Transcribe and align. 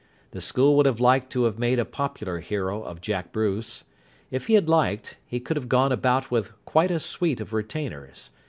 The 0.31 0.41
school 0.41 0.75
would 0.77 0.87
have 0.87 0.99
liked 0.99 1.31
to 1.33 1.43
have 1.43 1.59
made 1.59 1.77
a 1.77 1.85
popular 1.85 2.39
hero 2.39 2.81
of 2.81 3.01
Jack 3.01 3.31
Bruce. 3.31 3.83
If 4.31 4.47
he 4.47 4.55
had 4.55 4.67
liked, 4.67 5.17
he 5.27 5.39
could 5.39 5.57
have 5.57 5.69
gone 5.69 5.91
about 5.91 6.31
with 6.31 6.53
quite 6.65 6.89
a 6.89 6.99
suite 6.99 7.39
of 7.39 7.53
retainers. 7.53 8.31